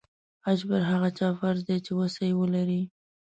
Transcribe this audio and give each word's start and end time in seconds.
حج 0.45 0.59
پر 0.69 0.81
هغه 0.91 1.09
چا 1.17 1.27
فرض 1.41 1.61
دی 1.69 1.77
چې 1.85 1.91
وسه 1.99 2.21
یې 2.27 2.33
ولري. 2.39 2.81